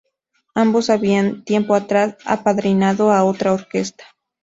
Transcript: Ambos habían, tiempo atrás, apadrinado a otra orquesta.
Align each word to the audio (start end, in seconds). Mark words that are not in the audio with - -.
Ambos 0.55 0.89
habían, 0.89 1.43
tiempo 1.43 1.75
atrás, 1.75 2.17
apadrinado 2.25 3.11
a 3.11 3.23
otra 3.23 3.53
orquesta. 3.53 4.03